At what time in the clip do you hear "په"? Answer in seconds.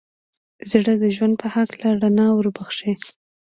1.41-1.47